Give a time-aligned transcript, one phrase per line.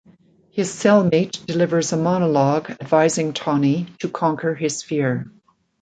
[0.49, 5.31] His cell-mate delivers a monologue advising Tonny to conquer his fear.